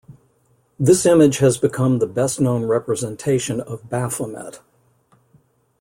This 0.79 1.05
image 1.05 1.37
has 1.37 1.59
become 1.59 1.99
the 1.99 2.07
best-known 2.07 2.63
representation 2.65 3.61
of 3.61 3.87
Baphomet. 3.87 4.57